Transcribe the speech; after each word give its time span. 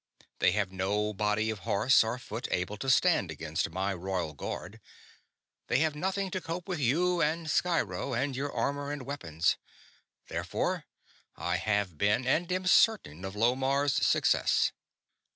They 0.39 0.53
have 0.53 0.71
no 0.71 1.13
body 1.13 1.51
of 1.51 1.59
horse 1.59 2.03
or 2.03 2.17
foot 2.17 2.47
able 2.49 2.75
to 2.75 2.89
stand 2.89 3.29
against 3.29 3.69
my 3.69 3.93
Royal 3.93 4.33
Guard; 4.33 4.81
they 5.67 5.77
have 5.81 5.93
nothing 5.93 6.31
to 6.31 6.41
cope 6.41 6.67
with 6.67 6.79
you 6.79 7.21
and 7.21 7.47
Sciro 7.47 8.11
and 8.15 8.35
your 8.35 8.51
armor 8.51 8.91
and 8.91 9.03
weapons. 9.05 9.57
Therefore 10.27 10.87
I 11.35 11.57
have 11.57 11.99
been 11.99 12.25
and 12.25 12.51
am 12.51 12.65
certain 12.65 13.23
of 13.23 13.35
Lomarr's 13.35 13.93
success. 13.93 14.71